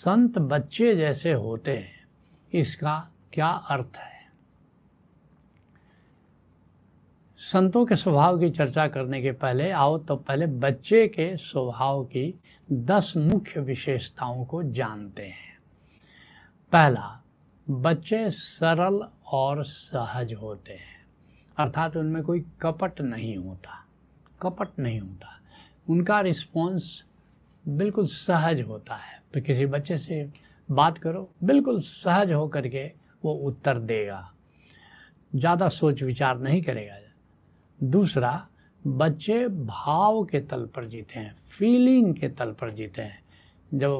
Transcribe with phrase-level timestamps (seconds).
[0.00, 2.06] संत बच्चे जैसे होते हैं,
[2.52, 4.20] इसका क्या अर्थ है?
[7.40, 12.34] संतों के स्वभाव की चर्चा करने के पहले आओ तो पहले बच्चे के स्वभाव की
[12.72, 15.58] दस मुख्य विशेषताओं को जानते हैं।
[16.72, 17.20] पहला,
[17.66, 21.04] बच्चे सरल और सहज होते हैं।
[21.58, 23.84] अर्थात उनमें कोई कपट नहीं होता,
[24.42, 25.38] कपट नहीं होता।
[25.90, 27.02] उनका रिस्पॉन्स
[27.64, 30.28] बिल्कुल सहज होता है। तो किसी बच्चे से
[30.68, 32.84] बात करो, बिल्कुल सहज हो करके
[33.22, 34.30] वो उत्तर देगा।
[35.32, 36.96] ज़्यादा सोच विचार नहीं करेगा।
[37.80, 38.46] दूसरा,
[38.82, 43.22] बच्चे भाव के तल पर जीते हैं फीलिंग के तल पर जीते हैं।
[43.70, 43.90] जब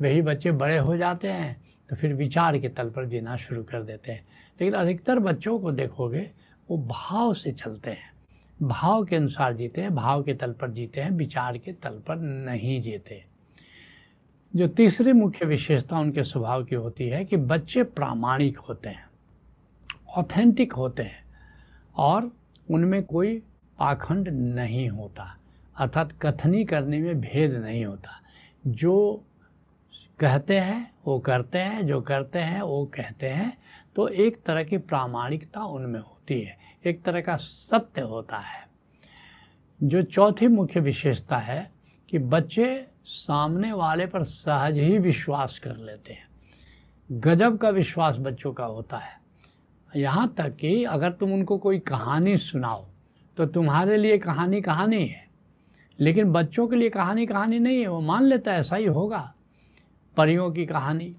[0.00, 3.82] वही बच्चे बड़े हो जाते हैं तो फिर विचार के तल पर जीना शुरू कर
[3.82, 4.24] देते हैं।
[4.60, 6.30] लेकिन अधिकतर बच्चों को देखोगे,
[6.68, 8.11] वो भाव से चलते हैं।
[8.62, 12.16] भाव के अनुसार जीते हैं, भाव के तल पर जीते हैं, विचार के तल पर
[12.16, 13.24] नहीं जीते
[14.56, 19.06] जो तीसरी मुख्य विशेषता उनके स्वभाव की होती है कि बच्चे प्रामाणिक होते हैं
[20.16, 21.24] ऑथेंटिक होते हैं
[21.96, 22.30] और
[22.70, 23.42] उनमें कोई
[23.78, 25.36] पाखंड नहीं होता,
[25.76, 28.20] अर्थात कथनी करने में भेद नहीं होता।
[28.66, 29.24] जो
[30.18, 33.56] कहते हैं, वो करते हैं, जो करते हैं, वो कहते हैं
[33.96, 38.68] तो एक तरह की प्रामाणिकता उनमें होती है, एक तरह का सत्य होता है।
[39.82, 41.72] जो चौथी मुख्य विशेषता है
[42.10, 46.28] कि बच्चे सामने वाले पर सहज ही विश्वास कर लेते हैं।
[47.10, 49.20] गजब का विश्वास बच्चों का होता है।
[49.96, 52.86] यहाँ तक कि अगर तुम उनको कोई कहानी सुनाओ
[53.36, 55.28] तो तुम्हारे लिए कहानी कहानी है।
[56.00, 59.34] लेकिन बच्चों के लिए कहानी कहानी नहीं है, वो मान लेता है, ऐसा ही होगा।
[60.16, 61.16] परियों की कहानी,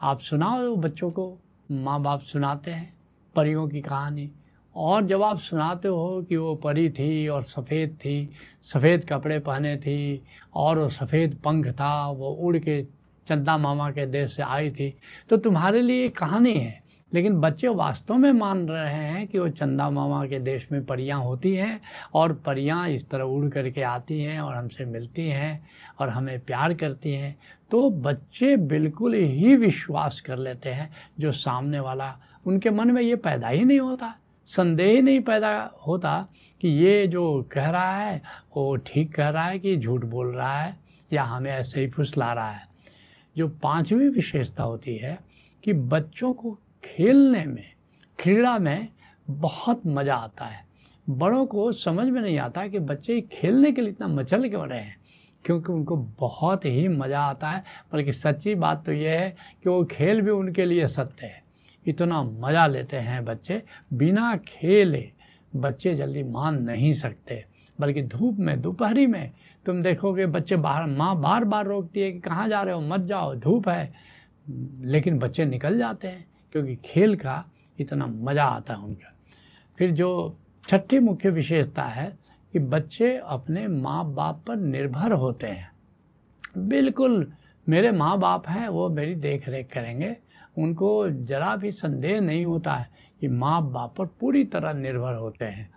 [0.00, 1.38] आप सुनाओ बच्चों को।
[1.70, 2.92] माँ बाप सुनाते हैं,
[3.36, 4.30] परियों की कहानी।
[4.76, 8.30] और जब आप सुनाते हो कि वो परी थी और सफ़ेद थी,
[8.72, 10.22] सफ़ेद कपड़े पहने थी
[10.54, 12.82] और वो सफ़ेद पंख था, वो उड़ के
[13.28, 14.94] चंदा मामा के देश से आई थी
[15.30, 19.88] तो तुम्हारे लिए कहानी है। लेकिन बच्चे वास्तव में मान रहे हैं कि वो चंदा
[19.90, 21.80] मामा के देश में परियाँ होती हैं
[22.14, 25.68] और परियाँ इस तरह उड़ करके आती हैं और हमसे मिलती हैं
[25.98, 27.36] और हमें प्यार करती हैं।
[27.70, 30.90] तो बच्चे बिल्कुल ही विश्वास कर लेते हैं
[31.20, 32.14] जो सामने वाला
[32.46, 34.14] उनके मन में ये पैदा ही नहीं होता,
[34.50, 36.28] संदेह ही नहीं पैदा होता
[36.60, 38.22] कि ये जो कह रहा है,
[38.56, 40.76] वो ठीक कह रहा है कि झूठ बोल रहा है
[41.12, 42.66] या हमें ऐसे ही फुसला रहा है।
[43.36, 45.18] जो पांचवी विशेषता होती है
[45.64, 47.64] कि बच्चों को खेलने में,
[48.18, 48.88] क्रीड़ा में
[49.26, 50.66] बहुत मज़ा आता है।
[51.06, 54.80] बड़ों को समझ में नहीं आता कि बच्चे खेलने के लिए इतना मचल क्यों रहे
[54.80, 54.96] हैं,
[55.44, 57.62] क्योंकि उनको बहुत ही मज़ा आता है।
[57.92, 59.30] बल्कि सच्ची बात तो ये है
[59.62, 61.42] कि वो खेल भी उनके लिए सत्य है।
[61.86, 63.62] इतना मज़ा लेते हैं बच्चे।
[63.94, 65.08] बिना खेले
[65.52, 67.44] बच्चे जल्दी मान नहीं सकते।
[67.78, 69.30] बल्कि धूप में, दोपहरी में
[69.66, 73.00] तुम देखोगे बच्चे बाहर, माँ बार बार रोकती है कि कहाँ जा रहे हो, मत
[73.00, 73.92] जाओ, धूप है।
[74.82, 77.44] लेकिन बच्चे निकल जाते हैं। क्योंकि खेल का
[77.78, 79.14] इतना मज़ा आता है उनका।
[79.78, 82.18] फिर जो छठी मुख्य विशेषता है
[82.52, 85.70] कि बच्चे अपने माँ बाप पर निर्भर होते हैं।
[86.58, 87.32] बिल्कुल,
[87.66, 90.16] मेरे माँ बाप हैं, वो मेरी देख रेख करेंगे।
[90.58, 92.88] उनको ज़रा भी संदेह नहीं होता है
[93.20, 95.70] कि माँ बाप पर पूरी तरह निर्भर होते हैं।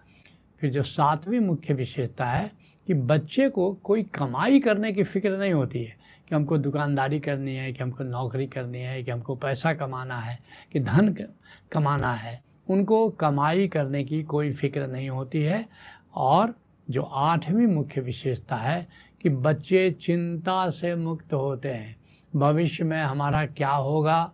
[0.61, 2.51] फिर जो सातवीं मुख्य विशेषता है
[2.87, 5.95] कि बच्चे को कोई कमाई करने की फ़िक्र नहीं होती है
[6.29, 10.39] कि हमको दुकानदारी करनी है कि हमको नौकरी करनी है कि हमको पैसा कमाना है
[10.73, 11.15] कि धन
[11.71, 15.65] कमाना है। उनको कमाई करने की कोई फ़िक्र नहीं होती है।
[16.15, 16.53] और
[16.89, 18.87] जो आठवीं मुख्य विशेषता है
[19.21, 21.95] कि बच्चे चिंता से मुक्त होते हैं।
[22.35, 24.31] भविष्य में हमारा क्या होगा?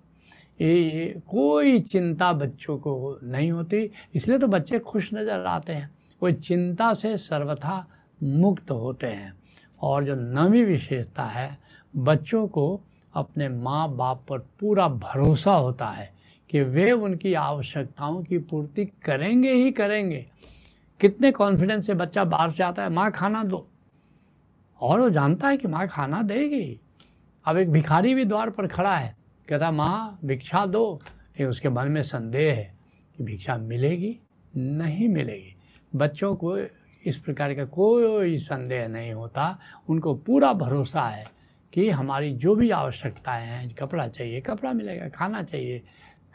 [0.61, 6.33] ये, कोई चिंता बच्चों को नहीं होती। इसलिए तो बच्चे खुश नज़र आते हैं। कोई
[6.33, 7.87] चिंता से सर्वथा
[8.23, 9.33] मुक्त होते हैं।
[9.81, 11.57] और जो नवी विशेषता है,
[11.95, 12.81] बच्चों को
[13.13, 16.13] अपने माँ बाप पर पूरा भरोसा होता है
[16.49, 20.25] कि वे उनकी आवश्यकताओं की पूर्ति करेंगे ही करेंगे।
[20.99, 23.67] कितने कॉन्फिडेंस से बच्चा बाहर से आता है, माँ, खाना दो।
[24.81, 26.79] और वो जानता है कि माँ, खाना देगी।
[27.45, 29.17] अब एक भिखारी भी द्वार पर खड़ा है,
[29.49, 31.01] कहता माँ, भिक्षा दो।
[31.39, 32.75] ये उसके मन में संदेह है
[33.17, 34.19] कि भिक्षा मिलेगी,
[34.57, 35.55] नहीं मिलेगी।
[35.95, 36.57] बच्चों को
[37.05, 39.59] इस प्रकार का कोई संदेह नहीं होता।
[39.89, 41.25] उनको पूरा भरोसा है
[41.73, 45.81] कि हमारी जो भी आवश्यकताएँ हैं कपड़ा चाहिए, कपड़ा मिलेगा, खाना चाहिए,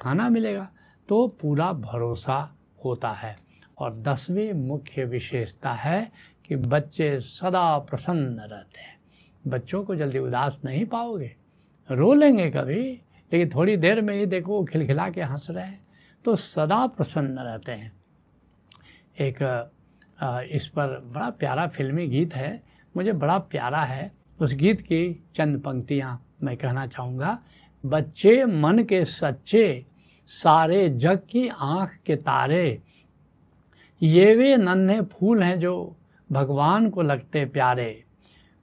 [0.01, 0.69] खाना मिलेगा
[1.09, 3.37] तो पूरा भरोसा होता है।
[3.79, 6.13] और दसवीं मुख्य विशेषता है
[6.45, 9.01] कि बच्चे सदा प्रसन्न रहते हैं।
[9.47, 11.37] बच्चों को जल्दी उदास नहीं पाओगे।
[11.91, 12.83] रो लेंगे कभी,
[13.33, 15.87] लेकिन थोड़ी देर में ही देखो, खिलखिला के हंस रहे हैं
[16.25, 17.93] तो सदा प्रसन्न रहते हैं।
[19.19, 19.71] एक
[20.21, 22.63] इस पर बड़ा प्यारा फिल्मी गीत है।
[22.97, 24.11] मुझे बड़ा प्यारा है।
[24.41, 27.39] उस गीत की चंद पंक्तियाँ मैं कहना चाहूँगा।
[27.85, 29.85] बच्चे मन के सच्चे,
[30.31, 32.81] सारे जग की आँख के तारे,
[34.03, 35.97] ये वे नन्हे फूल हैं जो
[36.33, 38.05] भगवान को लगते प्यारे।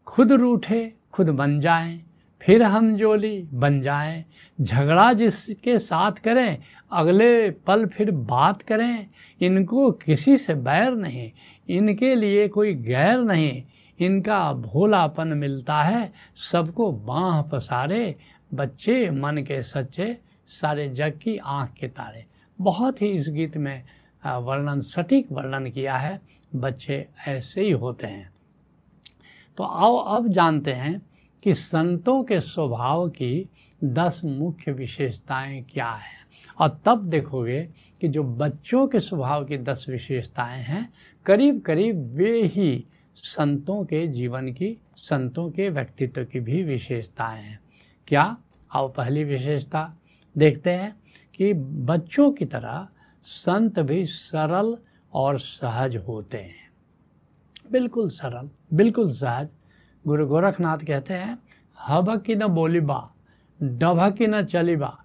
[0.07, 2.04] खुद रूठे, खुद बन जाएँ
[2.42, 4.24] फिर हम जोली बन जाएँ।
[4.62, 6.58] झगड़ा जिसके साथ करें,
[6.92, 9.08] अगले पल फिर बात करें।
[9.42, 11.32] इनको किसी से बैर नहीं,
[11.70, 13.64] इनके लिए कोई गैर नहीं।
[14.00, 16.12] इनका भोलापन मिलता है,
[16.52, 18.16] सबको बाँह पसारे।
[18.54, 20.18] बच्चे मन के सच्चे,
[20.50, 22.26] सारे जग की आँख के तारे।
[22.60, 23.84] बहुत ही इस गीत में
[24.24, 26.20] वर्णन, सटीक वर्णन किया है।
[26.56, 28.32] बच्चे ऐसे ही होते हैं।
[29.58, 31.02] तो आओ अब जानते हैं
[31.44, 33.50] कि संतों के स्वभाव की
[33.84, 36.20] दस मुख्य विशेषताएँ क्या हैं?
[36.60, 37.70] और तब देखोगे
[38.02, 40.94] कि जो बच्चों के स्वभाव की दस विशेषताएँ हैं
[41.26, 47.60] करीब करीब वे ही संतों के जीवन की, संतों के व्यक्तित्व की भी विशेषताएँ हैं।
[48.08, 48.38] क्या?
[48.74, 49.98] आओ पहली विशेषता
[50.38, 50.96] देखते हैं
[51.36, 52.88] कि बच्चों की तरह
[53.24, 54.78] संत भी सरल
[55.14, 56.72] और सहज होते हैं।
[57.72, 59.48] बिल्कुल सरल, बिल्कुल सहज।
[60.06, 61.38] गुरु गोरखनाथ कहते हैं
[61.78, 63.00] हब की न बोली बा
[63.60, 64.98] डभ की न चली बा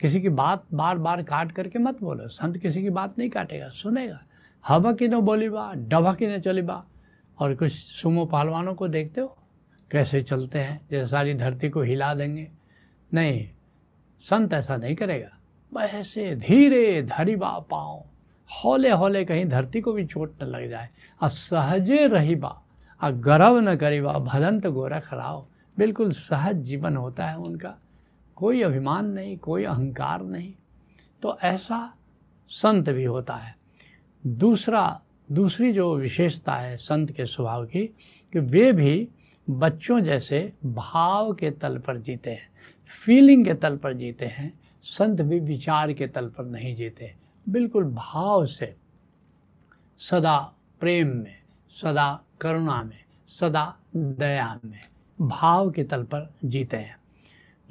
[0.00, 3.68] किसी की बात बार बार काट करके मत बोलो, संत किसी की बात नहीं काटेगा,
[3.68, 4.20] सुनेगा।
[4.64, 6.84] हवा की न बोली बा डबा की न चली बा
[7.38, 9.36] और कुछ सुमो पहलवानों को देखते हो,
[9.90, 12.50] कैसे चलते हैं, जैसे सारी धरती को हिला देंगे।
[13.12, 13.48] नहीं,
[14.24, 15.30] संत ऐसा नहीं करेगा।
[15.72, 18.02] वैसे धीरे धरी बा पाओ
[18.50, 20.88] हौले हौले कहीं धरती को भी चोट न लग जाए
[21.22, 22.60] और सहजे रही बा
[23.04, 25.46] और गर्व न करी बा भदंत गोरख राव
[25.78, 27.74] बिल्कुल सहज जीवन होता है उनका।
[28.36, 30.52] कोई अभिमान नहीं, कोई अहंकार नहीं।
[31.22, 31.94] तो ऐसा
[32.48, 33.56] संत भी होता है।
[34.26, 35.00] दूसरा,
[35.32, 37.86] दूसरी जो विशेषता है संत के स्वभाव की,
[38.32, 39.08] कि वे भी
[39.50, 42.48] बच्चों जैसे भाव के तल पर जीते हैं
[43.04, 47.14] फीलिंग के तल पर जीते हैं, संत भी विचार के तल पर नहीं जीते।
[47.48, 48.74] बिल्कुल भाव से,
[49.98, 51.43] सदा प्रेम में
[51.82, 54.80] सदा करुणा में, सदा दया में,
[55.20, 56.96] भाव के तल पर जीते हैं।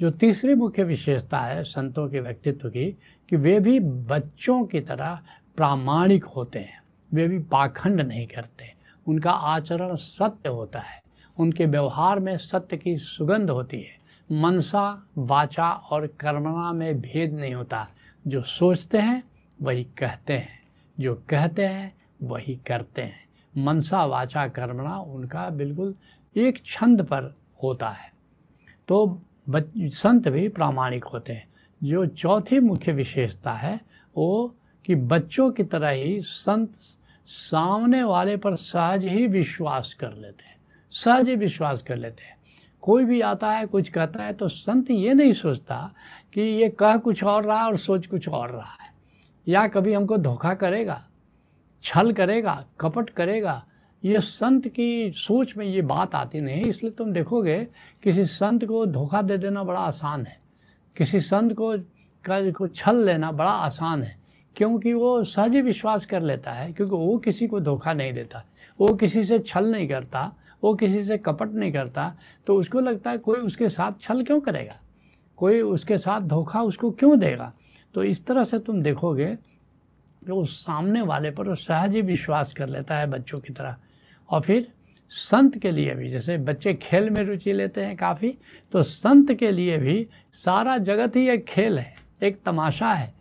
[0.00, 2.98] जो तीसरी मुख्य विशेषता है संतों के व्यक्तित्व की,
[3.28, 5.22] कि वे भी बच्चों की तरह
[5.56, 6.82] प्रामाणिक होते हैं।
[7.14, 8.74] वे भी पाखंड नहीं करते।
[9.06, 11.02] उनका आचरण सत्य होता है।
[11.38, 14.04] उनके व्यवहार में सत्य की सुगंध होती है।
[14.40, 17.88] मनसा, वाचा और कर्मणा में भेद नहीं होता।
[18.26, 19.24] जो सोचते हैं,
[19.62, 20.62] वही कहते हैं।
[21.00, 23.23] जो कहते हैं, वही करते हैं।
[23.56, 25.94] मनसा वाचा कर्मणा उनका बिल्कुल
[26.36, 28.12] एक छंद पर होता है।
[28.88, 29.22] तो
[29.78, 31.48] संत भी प्रामाणिक होते हैं।
[31.84, 33.80] जो चौथी मुख्य विशेषता है,
[34.16, 34.54] वो
[34.84, 36.72] कि बच्चों की तरह ही संत
[37.26, 40.56] सामने वाले पर सहज ही विश्वास कर लेते हैं।
[40.90, 42.36] सहज ही विश्वास कर लेते हैं।
[42.80, 45.94] कोई भी आता है, कुछ कहता है तो संत ये नहीं सोचता
[46.32, 48.94] कि ये कह कुछ और रहा और सोच कुछ और रहा है।
[49.48, 51.04] या कभी हमको धोखा करेगा?
[51.84, 53.64] छल करेगा, कपट करेगा,
[54.02, 57.58] ये संत की सोच में ये बात आती नहीं, इसलिए तुम देखोगे
[58.02, 60.36] किसी संत को धोखा दे देना बड़ा आसान है।
[60.96, 61.76] किसी संत को
[62.24, 64.16] को छल लेना बड़ा आसान है,
[64.56, 68.42] क्योंकि वो सहज विश्वास कर लेता है, क्योंकि वो किसी को धोखा नहीं देता।
[68.80, 70.32] वो किसी से छल नहीं करता,
[70.62, 72.14] वो किसी से कपट नहीं करता
[72.46, 74.76] तो उसको लगता है कोई उसके साथ छल क्यों करेगा?
[75.38, 77.52] कोई उसके साथ धोखा उसको क्यों देगा?
[77.94, 79.36] तो इस तरह से तुम देखोगे
[80.26, 83.76] कि उस सामने वाले पर सहज ही विश्वास कर लेता है बच्चों की तरह।
[84.28, 84.66] और फिर
[85.12, 88.34] संत के लिए भी, जैसे बच्चे खेल में रुचि लेते हैं काफ़ी
[88.72, 90.06] तो संत के लिए भी
[90.42, 93.12] सारा जगत ही एक खेल है, एक तमाशा है।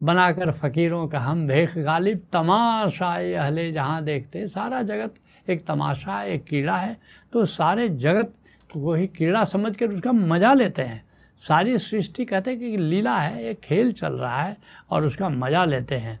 [0.00, 5.14] बनाकर फ़कीरों का हम देख गालिब तमाशा अहले जहाँ देखते सारा जगत
[5.46, 6.96] एक तमाशा है, एक कीड़ा है।
[7.32, 8.34] तो सारे जगत
[8.72, 11.04] को ही कीड़ा समझ कर उसका मज़ा लेते हैं।
[11.44, 14.56] सारी सृष्टि कहते हैं कि लीला है, एक खेल चल रहा है
[14.90, 16.18] और उसका मज़ा लेते हैं।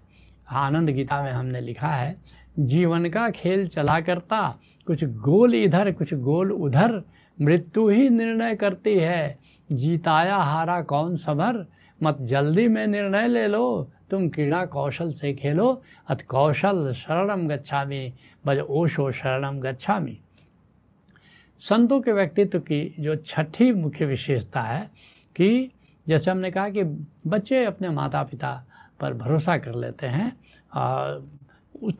[0.52, 2.16] आनंद गीता में हमने लिखा है,
[2.58, 7.02] जीवन का खेल चला करता, कुछ गोल इधर, कुछ गोल उधर,
[7.40, 9.38] मृत्यु ही निर्णय करती है।
[9.72, 11.66] जीताया हारा कौन सबर
[12.02, 17.56] मत जल्दी में निर्णय ले लो, तुम क्रीड़ा कौशल से खेलो अत कौशल शरणम गच्छा
[17.56, 18.12] गच्छामी,
[18.46, 20.20] बज ओशो शरणम गच्छा गच्छामी।
[21.60, 24.90] संतों के व्यक्तित्व की जो छठी मुख्य विशेषता है
[25.36, 25.70] कि
[26.08, 26.82] जैसे हमने कहा कि
[27.26, 28.66] बच्चे अपने माता पिता
[29.00, 30.36] पर भरोसा कर लेते हैं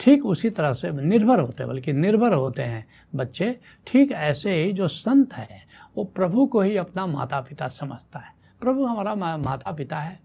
[0.01, 4.73] ठीक उसी तरह से निर्भर होते हैं, बल्कि निर्भर होते हैं बच्चे ठीक ऐसे ही
[4.73, 5.61] जो संत है,
[5.97, 10.21] वो प्रभु को ही अपना माता पिता समझता है। प्रभु हमारा माता पिता है।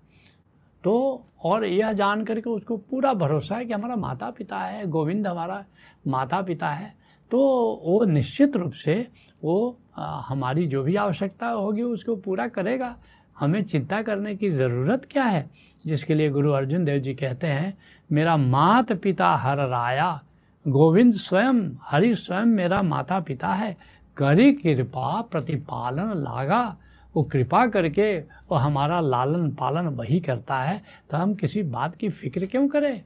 [0.83, 5.27] तो और यह जान करके उसको पूरा भरोसा है कि हमारा माता पिता है, गोविंद
[5.27, 5.63] हमारा
[6.07, 6.93] माता पिता है
[7.31, 7.39] तो
[7.83, 9.07] वो निश्चित रूप से
[9.43, 12.95] वो हमारी जो भी आवश्यकता होगी उसको पूरा करेगा।
[13.39, 15.49] हमें चिंता करने की ज़रूरत क्या है?
[15.85, 17.77] जिसके लिए गुरु अर्जुन देव जी कहते हैं,
[18.11, 20.23] मेरा मात पिता हर राया,
[20.67, 23.77] गोविंद स्वयं, हरि स्वयं मेरा माता पिता है।
[24.17, 26.77] करी कृपा प्रतिपालन लागा।
[27.15, 32.09] वो कृपा करके वो हमारा लालन पालन वही करता है। तो हम किसी बात की
[32.09, 33.03] फ़िक्र क्यों करें?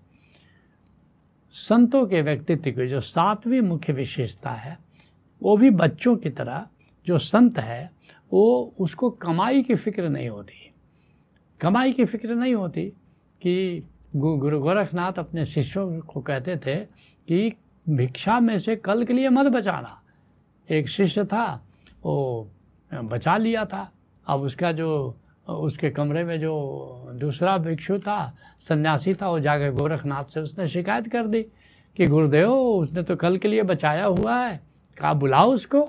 [1.52, 4.80] संतों के व्यक्तित्व की जो सातवीं मुख्य विशेषता है,
[5.44, 6.68] वो भी बच्चों की तरह
[7.06, 7.92] जो संत है
[8.34, 10.74] वो उसको कमाई की फ़िक्र नहीं होती।
[11.62, 12.86] कमाई की फ़िक्र नहीं होती
[13.42, 13.84] कि
[14.16, 16.76] गुरु गोरखनाथ अपने शिष्यों को कहते थे
[17.28, 17.54] कि
[17.90, 20.02] भिक्षा में से कल के लिए मत बचाना।
[20.70, 21.66] एक शिष्य था,
[22.04, 22.48] वो
[22.94, 23.92] बचा लिया था।
[24.28, 25.18] अब उसका जो,
[25.50, 28.38] उसके कमरे में जो दूसरा भिक्षु था,
[28.70, 31.44] सन्यासी था, वो जाकर गोरखनाथ से उसने शिकायत कर दी
[31.98, 34.62] कि, गुरुदेव, उसने तो कल के लिए बचाया हुआ है।
[34.98, 35.82] कहा बुलाओ उसको।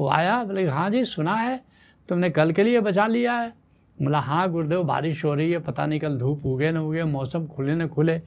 [0.00, 1.69] वो आया, बोले हाँ जी, सुना है।
[2.10, 3.52] तुमने कल के लिए बचा लिया है।
[3.98, 7.46] बोला हाँ गुरुदेव, बारिश हो रही है, पता नहीं कल धूप उगे ना उगे, मौसम
[7.46, 8.18] खुले ना खुले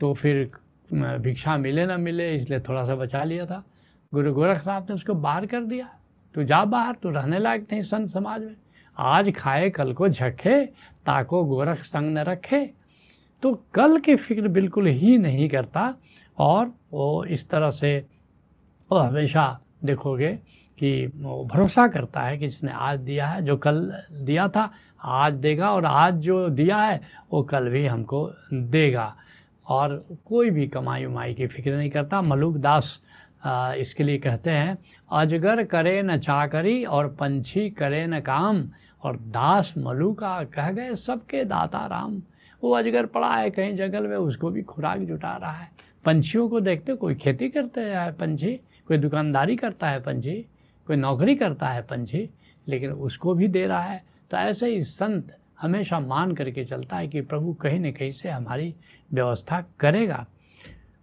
[0.00, 0.50] तो फिर
[0.90, 3.62] भिक्षा मिले ना मिले, इसलिए थोड़ा सा बचा लिया था।
[4.12, 5.88] गुरु गोरखनाथ ने उसको बाहर कर दिया।
[6.34, 8.56] तू जा बाहर, तू रहने लायक नहीं संत समाज में।
[8.96, 12.64] आज खाए, कल को झके, ताको गोरख संग न रखे।
[13.42, 15.94] तो कल की फ़िक्र बिल्कुल ही नहीं करता।
[16.38, 17.98] और वो इस तरह से,
[18.90, 20.38] वो हमेशा देखोगे
[20.78, 24.70] कि वो भरोसा करता है कि जिसने आज दिया है, जो कल दिया था,
[25.04, 27.00] आज देगा और आज जो दिया है,
[27.32, 29.16] वो कल भी हमको देगा।
[29.68, 33.00] और कोई भी कमाई उमाई की फ़िक्र नहीं करता। मलुक दास
[33.78, 34.78] इसके लिए कहते हैं,
[35.12, 38.64] अजगर करे न चाकरी और पंछी करे न काम।
[39.02, 42.22] और दास मलुका कह गए, सबके दाता राम।
[42.64, 45.70] वो अजगर पड़ा है कहीं जंगल में, उसको भी खुराक जुटा रहा है।
[46.04, 48.60] पंछियों को देखते, कोई खेती करते हैं, पंछी?
[48.88, 50.44] कोई दुकानदारी करता है, पंछी?
[50.86, 52.30] कोई नौकरी करता है पंछी,
[52.68, 57.08] लेकिन उसको भी दे रहा है। तो ऐसे ही संत हमेशा मान करके चलता है
[57.08, 58.74] कि प्रभु कहीं न कहीं से हमारी
[59.12, 60.26] व्यवस्था करेगा।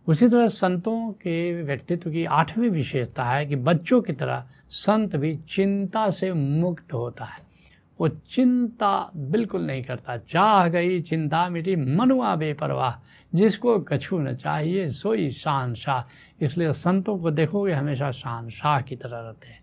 [0.07, 5.35] उसी तरह संतों के व्यक्तित्व की आठवीं विशेषता है कि बच्चों की तरह संत भी
[5.35, 7.53] चिंता से मुक्त होता है।
[7.99, 12.95] वो चिंता बिल्कुल नहीं करता। चाह गई चिंता मिटी, मनुआ बेपरवाह,
[13.35, 16.03] जिसको कछू न चाहिए, सोई शान शाह।
[16.45, 19.62] इसलिए संतों को देखोगे हमेशा शान शाह की तरह रहते हैं।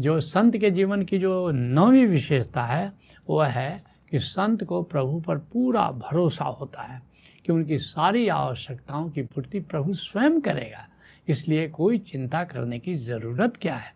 [0.00, 2.92] जो संत के जीवन की जो नौवीं विशेषता है,
[3.30, 7.02] वह है कि संत को प्रभु पर पूरा भरोसा होता है
[7.46, 10.88] कि उनकी सारी आवश्यकताओं की पूर्ति प्रभु स्वयं करेगा।
[11.28, 13.92] इसलिए कोई चिंता करने की ज़रूरत क्या है?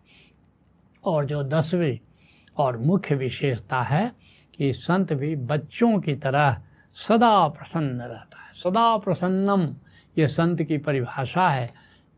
[1.05, 1.97] और जो दसवीं
[2.57, 4.11] और मुख्य विशेषता है
[4.57, 6.61] कि संत भी बच्चों की तरह
[6.95, 9.75] सदा प्रसन्न रहता है। सदा प्रसन्नम,
[10.17, 11.73] ये संत की परिभाषा है,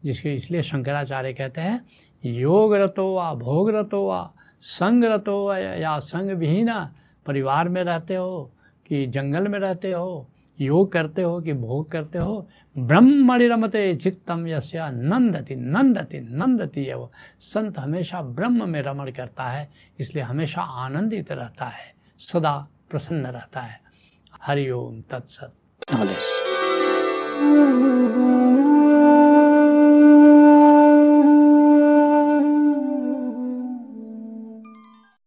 [0.05, 1.85] जिसके इसलिए शंकराचार्य कहते हैं
[2.23, 4.31] योग रतो वा भोग रतो वा
[4.61, 6.79] संग रतो या संग विहीना
[7.25, 8.51] परिवार में रहते हो,
[8.85, 10.27] कि जंगल में रहते हो,
[10.59, 16.95] योग करते हो, कि भोग करते हो ब्रह्मणि रमते चित्तम यस्या नंदति नंदति नंदति है
[16.95, 17.11] वो
[17.43, 19.69] संत हमेशा ब्रह्म में रमण करता है,
[19.99, 22.55] इसलिए हमेशा आनंदित रहता है, सदा
[22.89, 23.79] प्रसन्न रहता है।
[24.43, 25.53] हरिओम तत्सत।